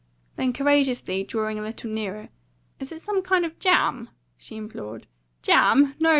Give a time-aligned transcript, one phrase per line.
[0.35, 2.29] Then, courageously drawing a little nearer:
[2.79, 5.05] "Is it some kind of jam?" she implored.
[5.43, 5.93] "Jam?
[5.99, 6.09] No!"